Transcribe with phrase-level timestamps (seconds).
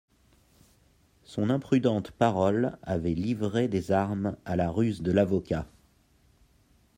[1.21, 5.67] Son imprudente parole avait livré des armes à la ruse de l'avocat.